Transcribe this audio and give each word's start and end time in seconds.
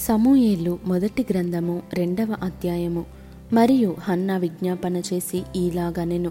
సమూయేలు 0.00 0.78
మొదటి 0.84 1.26
గ్రంథము 1.30 1.82
రెండవ 1.94 2.36
అధ్యాయము. 2.42 3.04
మరియు 3.52 3.96
హన్నా 4.00 4.36
విజ్ఞాపన 4.38 4.96
చేసి 4.96 5.42
ఈలాగనెను. 5.56 6.30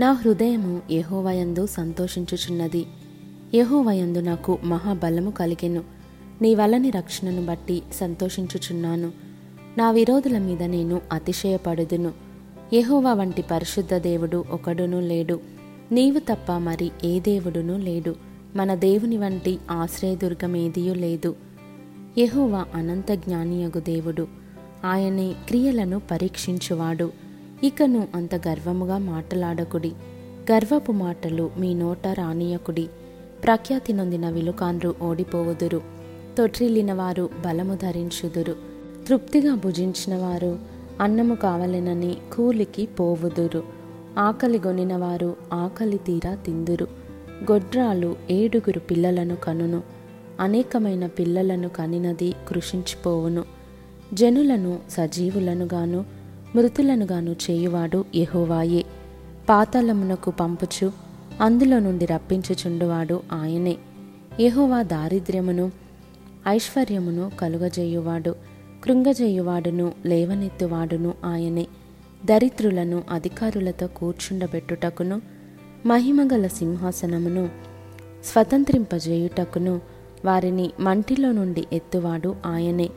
నా 0.00 0.12
హృదయము 0.12 0.82
యహోవయందు 0.90 1.66
సంతోషించుచున్నది. 1.66 2.86
యహోవయందు 3.54 4.18
నాకు 4.18 4.58
మహాబలము 4.64 5.30
కలిగెను. 5.30 5.84
నీ 6.42 6.54
వలని 6.54 6.90
రక్షణను 6.90 7.46
బట్టి 7.46 7.82
సంతోషించుచున్నాను. 7.94 9.12
నా 9.78 9.90
విరోధుల 9.90 10.38
మీద 10.38 10.62
నేను 10.62 11.00
అతిశయపడుదును. 11.12 12.12
యహోవా 12.74 13.12
వంటి 13.12 13.42
పరిశుద్ధ 13.42 13.94
దేవుడు 13.94 14.44
ఒకడునూ 14.50 15.00
లేడు. 15.00 15.40
నీవు 15.92 16.18
తప్ప 16.18 16.52
మరి 16.52 16.90
ఏ 17.04 17.20
దేవుడునూ 17.20 17.76
లేడు. 17.76 18.16
మన 18.56 18.74
దేవుని 18.74 19.16
వంటి 19.16 19.58
ఆశ్రయదుర్గమేదియూ 19.70 20.94
లేదు. 20.94 21.51
యహోవా 22.18 22.64
అనంత 22.74 23.12
జ్ఞానియగు 23.12 23.80
దేవుడు. 23.80 24.26
ఆయనే 24.84 25.34
క్రియలను 25.46 26.02
పరీక్షించువాడు. 26.10 27.12
ఇకను 27.64 28.08
అంత 28.14 28.34
గర్వముగా 28.48 28.98
మాటలాడకుడి. 28.98 29.92
గర్వపు 30.52 30.92
మాటలు 30.92 31.50
మీ 31.58 31.74
నోట 31.74 32.06
రానియకుడి. 32.06 32.88
ప్రఖ్యాతి 33.44 33.92
నొందిన 33.92 34.30
విలుకాన్రు 34.30 34.94
ఓడిపోవుదురు. 35.02 35.82
తొట్రిల్లిన 36.38 36.92
వారు 36.92 37.30
బలము 37.44 37.74
ధరించుదురు. 37.74 38.56
తృప్తిగా 39.08 39.54
భుజించిన 39.54 40.16
వారు 40.16 40.58
అన్నము 41.00 41.34
కావలెనని 41.34 42.16
కూలికి 42.36 42.86
పోవుదురు. 42.86 43.62
ఆకలి 44.18 44.60
గొనిన 44.66 44.96
వారు 44.96 45.36
ఆకలి 45.52 45.98
తీరా 45.98 46.34
తిందురు. 46.34 46.88
గొడ్రాలు 47.52 48.16
ఏడుగురు 48.30 48.78
పిల్లలను 48.78 49.36
కనును. 49.36 50.01
అనేకమైన 50.40 51.06
పిల్లలను 51.06 51.68
కనినది 51.68 52.34
కృషించిపోవును. 52.48 53.44
జనులను 54.14 54.78
సజీవులనుగాను 54.90 56.04
మృతులనుగాను 56.56 57.30
చేయువాడు 57.30 58.04
ఎహోవాయే 58.14 58.84
పాతాళమునకు 59.48 60.30
పంపుచు 60.30 60.92
అందులో 61.40 61.78
నుండి 61.78 62.06
రప్పించుచుండువాడు 62.06 63.20
ఆయనే. 63.32 63.76
ఎహోవా 64.40 64.82
దారిద్ర్యమును 64.82 65.72
ఐశ్వర్యమును 66.48 67.30
కలుగజేయువాడు 67.40 68.34
కృంగజేయువాడును 68.84 69.92
లేవనెత్తువాడును 70.06 71.14
ఆయనే. 71.24 71.66
దరిద్రులను 72.24 73.02
అధికారులతో 73.10 73.86
కూర్చుండబెట్టుటకును 73.86 75.22
మహిమగల 75.86 76.46
సింహాసనమును 76.46 77.48
స్వతంత్రింపజేయుటకును 78.24 79.80
వారిని 80.24 80.70
మంటిలో 80.80 81.32
నుండి 81.32 81.64
ఎత్తువాడు 81.72 82.36
ఆయనే. 82.46 82.90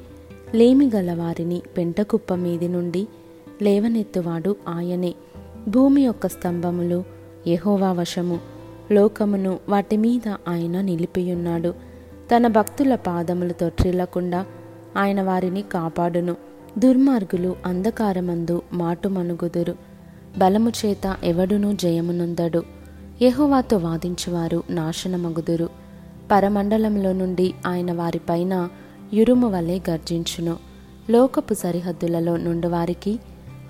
లేమి 0.56 0.92
గలవారిని 0.95 1.62
పెంటకుప్ప 1.78 2.34
మీది 2.34 2.68
నుండి 2.68 3.08
లేవనెత్తువాడు 3.62 4.56
ఆయనే. 4.68 5.16
భూమి 5.68 6.02
యొక్క 6.02 6.28
స్తంభములు 6.28 7.03
యహోవా 7.48 7.92
వశము. 7.92 8.40
లోకమును 8.92 9.59
వాటి 9.70 9.98
మీద 9.98 10.28
ఆయన 10.48 10.81
నిలిపియున్నాడు. 10.81 11.73
తన 12.36 12.48
భక్తుల 12.48 12.96
పాదములు 12.96 13.53
తొట్టిల్లకుండా 13.53 14.46
ఆయన 14.98 15.22
వారిని 15.22 15.62
కాపాడును. 15.62 16.36
దుర్మార్గులు 16.78 17.56
అంధకారమందు 17.66 18.62
మాటుమనుగుదురు. 18.73 19.76
బలము 20.38 20.72
చేత 20.86 21.18
ఎవడునూ 21.23 21.73
జయమునందడు. 21.73 22.64
యహోవాతో 23.22 23.78
వాదించువారు 23.78 24.64
నాశనమగుదురు. 24.70 25.84
పరమండలంలో 26.31 27.14
నుండి 27.14 27.54
ఆయన 27.68 27.92
వారిపైన 27.92 28.70
యురుము 29.14 29.50
వలె 29.50 29.80
గర్జించును. 29.90 30.58
లోకపు 31.09 31.54
సరిహద్దులలో 31.54 32.38
నుండి 32.38 32.68
వారికి 32.68 33.20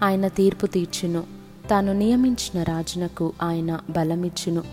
ఆయన 0.04 0.28
తీర్పు 0.28 0.66
తీర్చును. 0.66 1.24
తాను 1.70 1.94
నియమించిన 1.94 2.64
రాజునకు 2.64 3.34
ఆయన 3.42 3.80
బలమిచ్చును. 3.90 4.64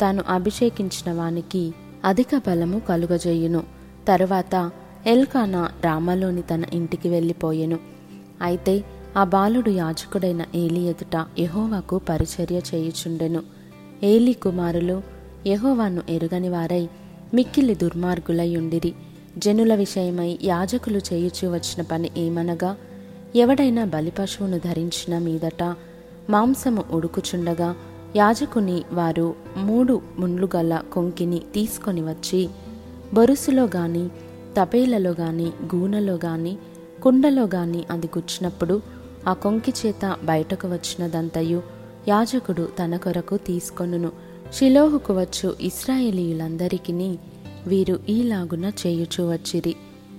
తాను 0.00 0.24
అభిషేకించిన 0.28 1.12
వానికి 1.12 1.74
అధిక 2.04 2.28
బలము 2.46 2.78
కలుగజేయును. 2.78 3.62
తరువాత 4.08 4.70
ఎల్కానా 5.06 5.68
రామలోని 5.84 6.42
తన 6.42 6.64
ఇంటికి 6.72 7.08
వెళ్ళిపోయెను. 7.08 7.78
అయితే 8.42 8.84
ఆ 9.16 9.24
బాలుడు 9.24 9.70
యాజకుడైన 9.70 10.44
ఏలి 10.54 10.80
ఎదుట 10.80 11.26
యహోవాకు 11.38 12.00
పరిచర్య 12.08 12.60
చేయుచుండెను. 12.74 13.42
ఏలి 14.02 14.32
కుమారులు 14.32 15.02
యహోవాను 15.46 16.02
ఎరుగని 16.08 16.48
వారై 16.48 16.88
మిక్కిలి 17.34 17.74
దుర్మార్గులయుండిరి 17.74 18.94
జనుల 19.38 19.74
విషయమై 19.74 20.38
యాజకులు 20.42 20.98
చేయుచు 20.98 21.52
వచ్చిన 21.52 21.82
పని 21.82 22.10
ఏమనగా 22.16 22.76
ఎవడైనా 23.36 23.84
బలిపశువును 23.84 24.58
ధరించిన 24.58 25.18
మీదట 25.18 25.62
మాంసము 26.30 26.84
ఉడుకుచుండగా 26.92 27.74
యాజకుని 28.16 28.82
వారు 28.92 29.34
మూడు 29.56 30.00
ముండ్లు 30.18 30.48
గల 30.56 30.80
కొంకిని 30.92 31.42
తీసుకొని 31.54 32.00
వచ్చి 32.00 32.48
బొరుసులో 33.14 33.64
గాని 33.64 34.08
తపేలలో 34.60 35.10
గాని 35.10 35.44
గూనలో 35.44 36.14
గాని 36.14 36.58
కుండలో 37.02 37.44
గాని 37.44 37.84
అది 37.90 38.06
గుచ్చినప్పుడు 38.06 38.82
ఆ 39.26 39.32
కొంకి 39.32 39.72
చేత 39.86 40.16
బయటకు 40.24 40.68
వచ్చినదంతయు 40.68 41.62
యాజకుడు 42.08 42.68
తన 42.78 42.96
కొరకు 42.96 43.36
తీసుకొనును. 43.36 44.12
షిలోహుకు 44.52 45.12
వచ్చు 45.12 45.56
ఇస్రాయేలీయులందరికీ 45.60 47.16
వీరు 47.66 48.00
ఈలాగున 48.08 48.72
చేయుచూ 48.86 49.32
వచ్చిరి. 49.32 49.76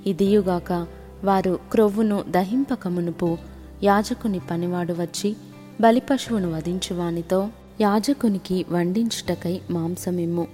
ఇదియుగాక 0.07 0.87
వారు 1.23 1.59
క్రొవ్వును 1.71 2.23
దహింపకమునుపు 2.29 3.37
యాజకుని 3.83 4.41
పనివాడు 4.51 4.93
వచ్చి 4.93 5.35
బలిపశువును 5.81 6.55
వధించువానితో 6.55 7.47
యాజకునికి 7.81 8.65
వండించుటకై 8.69 9.61
మాంసమిమ్ము. 9.69 10.47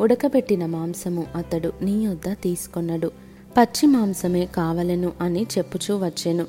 ఉడకబెట్టిన 0.00 0.66
మాంసము 0.66 1.26
అతడు 1.36 1.72
నీ 1.82 2.04
యొద్ద 2.04 2.32
తీసుకొన్నడు 2.32 3.10
పచ్చి 3.58 3.86
మాంసమే 3.86 4.46
కావలెను 4.46 5.12
అని 5.20 5.46
చెప్పుచూ 5.58 5.98
వచ్చెను. 5.98 6.46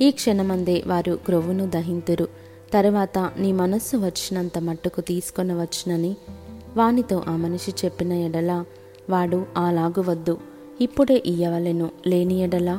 ఈ 0.00 0.10
క్షణమందే 0.10 0.82
వారు 0.86 1.18
క్రొవ్వును 1.26 1.70
దహింతురు. 1.70 2.28
తరువాత 2.72 3.30
నీ 3.38 3.52
మనస్సు 3.52 3.96
వచ్చినంత 3.96 4.58
మట్టుకు 4.58 5.00
తీసుకొని 5.00 5.52
వచ్చునని 5.52 6.16
వానితో 6.76 7.22
ఆ 7.28 7.36
మనిషి 7.36 7.74
చెప్పిన 7.84 8.12
ఎడల 8.12 8.64
వాడు 9.10 9.46
అలాగు 9.56 10.10
వద్దు. 10.10 10.38
ఇప్పుడే 10.80 11.22
ఇయ్యవలెను 11.26 11.90
లేని 12.06 12.40
ఎడల 12.40 12.78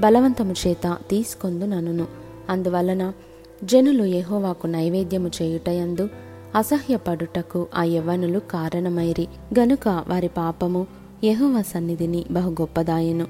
బలవంతము 0.00 0.54
చేత 0.66 0.98
తీసుకొందు 1.10 1.64
ననును. 1.64 2.06
అందువలన 2.48 3.12
జనులు 3.64 4.04
ఎహోవాకు 4.04 4.66
నైవేద్యము 4.66 5.30
చేయుటయందు 5.42 6.08
అసహ్యపడుటకు 6.54 7.66
ఆ 7.74 7.82
యవ్వనులు 7.82 8.38
కారణమైరి. 8.38 9.28
గనుక 9.58 10.04
వారి 10.08 10.28
పాపము 10.28 10.86
యహోవ 11.24 11.62
సన్నిధిని 11.62 12.24
బహు 12.30 12.50
గొప్పదాయెను. 12.50 13.26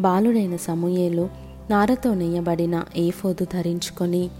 బాలుడైన 0.00 0.56
సమూయేలు 0.56 1.28
నారతో 1.70 2.14
నెయ్యబడిన 2.14 2.84
ఏఫోదు 2.96 3.46
ధరించుకొని 3.54 4.30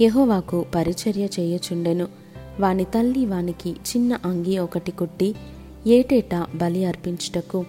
యహోవాకు 0.00 0.64
పరిచర్య 0.74 1.24
చేయుచుండెను. 1.24 2.08
వాని 2.60 2.84
తల్లి 2.84 3.26
వానికి 3.26 3.70
చిన్న 3.70 4.18
అంగి 4.24 4.58
ఒకటి 4.58 4.90
కుట్టి 4.90 5.34
ఏటేటా 5.86 6.46
బలి 6.54 6.84
అర్పించుటకు 6.84 7.64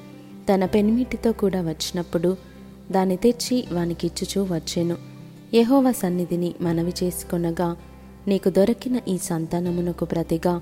తన 0.53 0.65
పెనిమిటితో 0.65 1.31
కూడా 1.31 1.61
వచ్చినప్పుడు 1.61 2.37
దాన్ని 2.91 3.17
తెచ్చి 3.17 3.63
వానికిచ్చుచూ 3.71 4.43
వచ్చెను. 4.43 4.97
యెహోవా 5.53 5.91
సన్నిధిని 5.91 6.55
మనవి 6.61 6.93
చేసుకొనగా 7.03 7.77
నీకు 8.27 8.49
దొరికిన 8.49 8.99
ఈ 9.07 9.17
సంతానమునకు 9.17 10.05
ప్రతిగా 10.05 10.61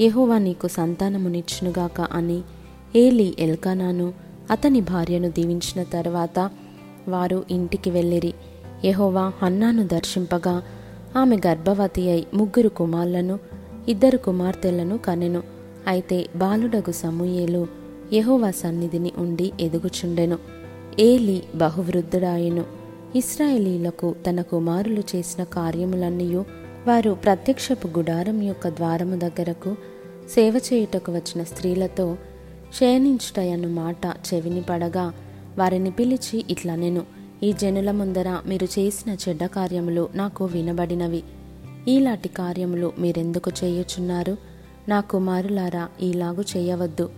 యహోవా 0.00 0.38
నీకు 0.38 0.68
సంతానమునిచ్చునుగాక 0.68 2.00
అని 2.00 2.42
ఏలి 2.96 3.34
ఎల్కానాను 3.38 4.12
అతని 4.50 4.80
భార్యను 4.80 5.30
దీవించిన 5.30 5.82
తర్వాత 5.82 6.50
వారు 7.08 7.44
ఇంటికి 7.50 7.90
వెళ్ళిరి. 7.90 8.34
యహోవా 8.84 9.32
హన్నాను 9.42 9.86
దర్శింపగా 9.86 10.62
ఆమె 11.16 11.36
గర్భవతి 11.46 12.10
అయి 12.10 12.26
ముగ్గురు 12.34 12.68
కుమారులను 12.68 13.38
ఇద్దరు 13.88 14.16
కుమార్తెలను 14.16 14.98
కనెను. 14.98 15.42
అయితే 15.86 16.26
బాలుడగు 16.36 16.92
సమూయేలు 16.92 17.66
యెహోవా 18.12 18.50
సన్నిధిని 18.50 19.12
ఉండి 19.18 19.52
ఎదుగుచుండెను. 19.60 20.38
ఏలి 20.98 21.42
బహువృద్ధుడాయెను. 21.54 22.64
ఇస్రాయేలీలకు 23.14 24.14
తన 24.30 24.40
కుమారులు 24.40 25.02
చేసిన 25.16 25.44
కార్యములన్నీయు 25.44 26.44
వారు 26.86 27.10
ప్రత్యక్షపు 27.10 27.86
గుడారం 27.86 28.42
యొక్క 28.42 28.68
ద్వారము 28.68 29.16
దగ్గరకు 29.16 29.76
సేవ 30.34 30.60
చేయుటకు 30.72 31.12
వచ్చిన 31.12 31.44
స్త్రీలతో 31.44 32.16
క్షయణించుటయన్న 32.68 33.66
మాట 33.66 34.06
చెవిని 34.06 34.62
పడగా 34.62 35.12
వారిని 35.58 35.90
పిలిచి 35.90 36.44
ఇట్లా 36.50 36.74
నేను 36.74 37.21
ఈ 37.44 37.52
జనుల 37.52 37.90
ముందర 37.90 38.38
మీరు 38.46 38.64
చేసిన 38.64 39.16
చెడ్డ 39.28 39.46
కార్యములు 39.46 40.08
నాకు 40.14 40.44
వినబడినవి. 40.44 41.22
ఈలాంటి 41.88 42.28
కార్యములు 42.28 42.92
మీరెందుకు 42.98 43.50
చేయుచున్నారు? 43.64 44.36
నా 44.88 45.00
కుమారులారా 45.00 45.88
ఈలాగు 46.02 46.44
చేయవద్దు. 46.56 47.10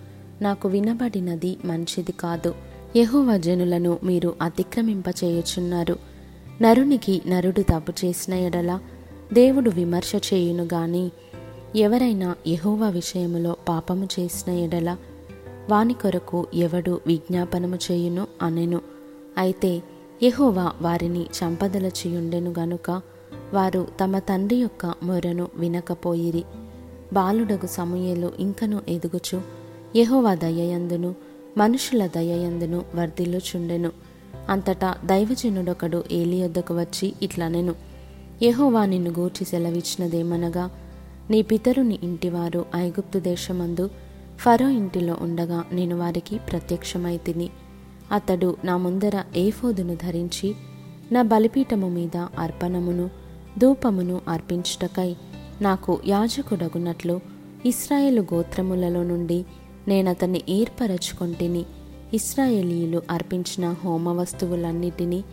నాకు 0.42 0.68
వినబడినది 0.68 1.56
మంచిది 1.64 2.12
కాదు. 2.12 2.54
యహోవ 2.96 3.36
జనులను 3.36 3.98
మీరు 4.04 4.34
అతిక్రమింపచేయుచున్నారు 4.42 5.96
నరునికి 6.62 7.22
నరుడు 7.26 7.62
తప్పు 7.62 7.92
చేసిన 8.04 8.34
ఎడల 8.34 8.80
దేవుడు 9.32 9.70
విమర్శ 9.70 10.12
చేయును 10.16 10.64
గాని 10.64 11.10
ఎవరైనా 11.76 12.34
యహోవ 12.46 12.88
విషయములో 12.88 13.56
పాపము 13.68 14.08
చేసిన 14.20 14.52
ఎడల 14.52 14.96
వాని 15.70 15.94
కొరకు 15.94 16.46
ఎవడు 16.54 17.00
విజ్ఞాపనము 17.06 17.76
చేయును 17.76 18.26
అనెను. 18.42 18.80
అయితే 19.38 19.82
యహోవా 20.22 20.72
వారిని 20.82 21.22
చంపదలచియుండెను 21.22 22.54
గనుక 22.58 23.02
వారు 23.54 23.86
తమ 24.04 24.18
తండ్రి 24.18 24.56
యొక్క 24.56 24.94
మొరను 25.02 25.48
వినకపోయిరి. 25.56 26.44
బాలుడగు 27.12 27.66
సమూయేలు 27.66 28.32
ఇంకను 28.38 28.82
ఎదుగుచు 28.88 29.42
యహోవా 29.96 30.34
దయయందును 30.34 31.14
మనుషుల 31.58 32.06
దయయందును 32.06 32.84
వర్ధిల్లుచుండెను. 32.94 33.90
అంతటా 34.48 34.94
దైవజనుడొకడు 35.04 36.04
ఏలియొద్దకు 36.12 36.80
వచ్చి 36.80 37.12
ఇట్లనెను 37.22 37.74
యహోవా 38.42 38.84
నిన్ను 38.84 39.10
గూర్చి 39.18 39.46
సెలవిచ్చినదేమనగా 39.46 40.70
నీ 41.30 41.42
పితరుని 41.42 41.98
ఇంటివారు 42.02 42.64
ఐగుప్తు 42.76 43.18
దేశమందు 43.18 43.90
ఫరో 44.38 44.68
ఇంటిలో 44.68 45.16
ఉండగా 45.20 45.64
నేను 45.72 45.98
వారికి 45.98 46.38
ప్రత్యక్షమైతిని 46.38 47.50
అతడు 48.12 48.56
నా 48.64 48.76
ముందర 48.76 49.22
ఏఫోదును 49.36 49.94
ధరించి 49.94 50.54
నా 51.12 51.22
బలిపీఠము 51.22 51.88
మీద 51.88 52.16
అర్పణమును 52.16 53.10
ధూపమును 53.58 54.20
అర్పించుటకై 54.28 55.16
నాకు 55.62 56.00
యాజకుడగునట్లు 56.06 57.20
ఇస్రాయేలు 57.66 58.20
గోత్రములలో 58.20 59.02
నుండి 59.02 59.44
నేనతన్ని 59.88 60.42
ఏర్పరచుకొంటిని 60.48 61.64
ఇస్రాయేలీయులు 62.14 63.02
అర్పించిన 63.10 63.74
హోమ 63.84 64.08
వస్తువులన్నిటినీ 64.20 65.24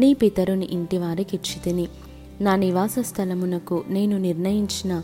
నీ 0.00 0.14
పితరుని 0.14 0.66
ఇంటి 0.66 0.98
వారికిచ్చితిని 0.98 1.88
నా 2.40 2.56
నివాస 2.56 2.98
స్థలమునకు 2.98 3.84
నేను 3.88 4.18
నిర్ణయించిన 4.18 5.02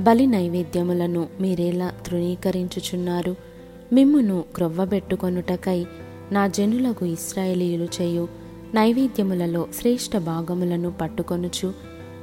బలి 0.00 0.26
నైవేద్యములను 0.26 1.28
మీరేలా 1.40 1.92
తృణీకరించుచున్నారు. 2.06 3.36
మిమ్మును 3.92 4.44
క్రొవ్వబెట్టుకొనుటకై 4.54 5.86
నా 6.32 6.46
జనులకు 6.46 7.06
ఇస్రాయేలీయులు 7.06 7.88
చేయు 8.00 8.28
నైవేద్యములలో 8.74 9.68
శ్రేష్ఠ 9.80 10.16
భాగములను 10.16 10.90
పట్టుకొనుచు 10.90 11.72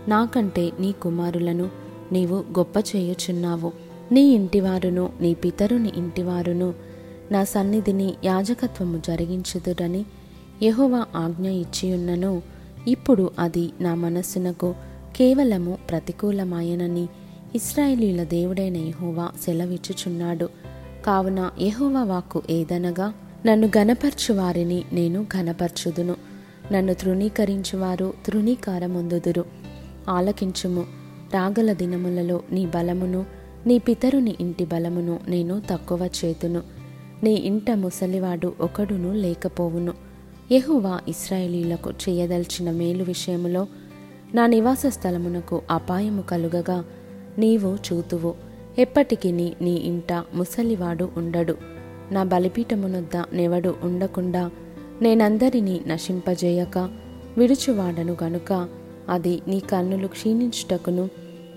నాకంటే 0.08 0.72
నీ 0.80 0.92
కుమారులను 0.92 1.70
నీవు 2.12 2.36
గొప్ప 2.36 2.80
చేయుచున్నావు. 2.80 3.72
నీ 4.12 4.22
ఇంటివారును 4.22 5.10
నీ 5.22 5.34
పితరుని 5.34 5.92
ఇంటివారును 5.98 6.74
నా 7.32 7.44
సన్నిధిని 7.44 8.14
యాజకత్వము 8.24 9.02
జరిగించుదురని 9.08 10.06
యహోవా 10.64 11.06
ఆజ్ఞ 11.16 11.50
ఇచ్చియున్నను. 11.50 12.42
ఇప్పుడు 12.88 13.32
అది 13.40 13.72
నా 13.82 13.96
మనస్సునకు 13.96 14.76
కేవలము 15.16 15.78
ప్రతికూలమాయనని 15.90 17.08
ఇస్రాయేలీల 17.56 18.24
దేవుడైన 18.24 18.78
యహోవా 18.78 19.30
సెలవిచ్చుచున్నాడు. 19.46 20.50
కావున 21.06 21.52
యహోవా 21.62 22.04
వాక్కు 22.04 22.42
ఏదనగా 22.50 23.14
నన్ను 23.46 23.72
గనపరచు 23.78 24.34
వారిని 24.34 24.84
నేను 24.94 25.26
ఘనపరచుదును. 25.34 26.16
నన్ను 26.72 26.94
తృణీకరించువారు 26.94 28.14
తృణీకారముందుదురు. 28.26 29.46
ఆలకించుము. 30.10 30.86
రాగల 31.34 31.74
దినములలో 31.74 32.42
నీ 32.52 32.66
బలమును 32.66 33.26
నీ 33.68 33.78
పితరుని 33.78 34.36
ఇంటి 34.40 34.66
బలమును 34.66 35.20
నేను 35.28 35.62
తక్కువ 35.70 36.10
చేతును. 36.26 36.62
నీ 37.24 37.34
ఇంట 37.34 37.72
ముసలివాడు 37.72 38.54
ఒకడును 38.60 39.14
లేకపోవును. 39.14 39.94
యహువా 40.52 41.00
ఇస్రాయేలీలకు 41.08 41.92
చేయదల్చిన 41.92 42.72
మేలు 42.72 43.04
విషయములో 43.04 43.68
నా 44.36 44.48
నివాస 44.48 44.84
స్థలమునకు 44.88 45.62
అపాయము 45.72 46.22
కలుగగా 46.22 46.86
నీవు 47.38 47.78
చూతువు. 47.94 48.36
ఎప్పటికి 48.80 49.32
నీ 49.62 49.72
ఇంట 49.72 50.24
ముసలివాడు 50.34 51.10
ఉండడు. 51.18 51.75
నా 52.12 52.24
బలిపీఠమునొద్ద 52.24 53.24
నెవడు 53.34 53.76
ఉండకుండా 53.84 54.52
నేనందరినీ 55.02 55.82
నశింపజేయక 55.88 56.90
విడుచువాడను 57.38 58.18
గనుక. 58.24 58.68
అది 59.10 59.42
నీ 59.48 59.60
కన్నులు 59.60 60.08
క్షీణించుటకును 60.08 61.10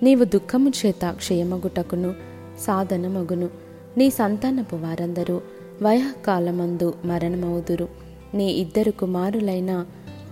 నీవు 0.03 0.25
దుఃఖము 0.25 0.73
చేత 0.87 1.11
క్షయమగుటకును 1.11 2.15
సాధనమగును. 2.61 3.49
నీ 3.97 4.11
సంతానపు 4.11 4.77
వారందరూ 4.77 5.41
వయకాలమందు 5.83 6.95
మరణమవుదురు. 7.05 7.89
నీ 8.35 8.51
ఇద్దరు 8.51 8.91
కుమారులైన 8.91 9.87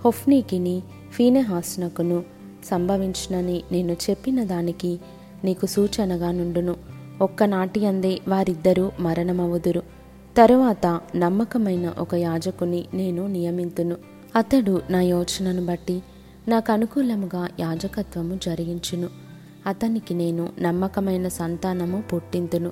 హొఫ్నీకిని 0.05 0.81
ఫీనెహాస్నకును 1.13 2.23
సంభవించినని 2.65 3.63
నేను 3.71 3.97
చెప్పిన 4.09 4.43
దానికి 4.43 4.99
నీకు 5.43 5.65
సూచనగా 5.65 6.31
నుండును. 6.31 6.75
ఒక్కనాటి 7.21 7.85
అందే 7.85 8.19
వారిద్దరూ 8.27 8.91
మరణమవుదురు. 8.99 9.96
తరువాత 10.37 10.99
నమ్మకమైన 11.15 11.93
ఒక 11.99 12.15
యాజకుని 12.15 12.85
నేను 12.93 13.27
నియమింతును. 13.27 13.95
అతడు 14.35 14.81
నా 14.89 15.01
యోచనను 15.01 15.65
బట్టి 15.65 16.03
నాకు 16.47 16.71
అనుకూలముగా 16.71 17.47
యాజకత్వము 17.59 18.39
జరిగించును. 18.43 19.09
అతనికి 19.65 20.13
నేను 20.13 20.49
నమ్మకమైన 20.59 21.27
సంతానము 21.27 22.03
పుట్టింతును. 22.13 22.71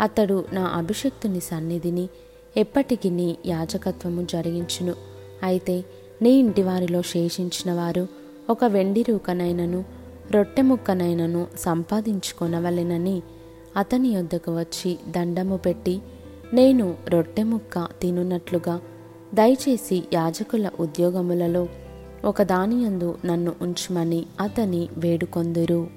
అతడు 0.00 0.44
నా 0.52 0.64
అభిషక్తుని 0.64 1.40
సన్నిధిని 1.40 2.08
ఎప్పటికి 2.56 3.10
నీ 3.10 3.36
యాజకత్వము 3.46 4.26
జరిగించును. 4.30 4.94
అయితే 5.42 5.84
నీ 6.22 6.30
ఇంటి 6.30 6.62
వారిలో 6.62 7.02
శేషించిన 7.02 7.72
వారు 7.72 8.08
ఒక 8.50 8.64
వెండి 8.64 9.02
రూకనైనను 9.08 9.84
రొట్టె 10.30 10.62
ముక్కనైనను 10.62 11.46
సంపాదించుకొనవలెనని 11.58 13.22
అతని 13.76 14.08
యొద్దకు 14.08 14.58
వచ్చి 14.58 14.98
దండము 15.08 15.56
పెట్టి 15.56 16.02
నేను 16.54 16.96
రొట్టె 17.08 17.42
ముక్క 17.42 17.88
తినున్నట్లుగా 18.02 18.80
దయచేసి 19.34 20.04
యాజకుల 20.12 20.70
ఉద్యోగములలో 20.80 21.68
ఒకదానియందు 22.24 23.18
నన్ను 23.24 23.54
ఉంచుమని 23.62 24.26
అతని 24.40 24.88
వేడుకొందురు. 24.98 25.90